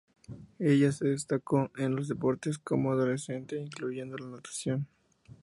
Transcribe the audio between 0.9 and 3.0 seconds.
se destacó en los deportes como